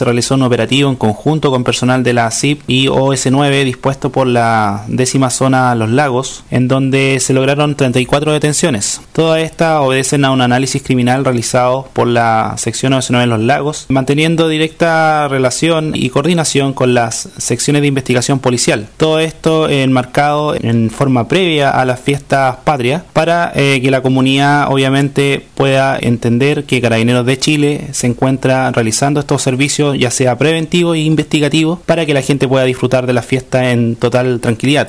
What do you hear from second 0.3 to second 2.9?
un operativo en conjunto con personal de la CIP y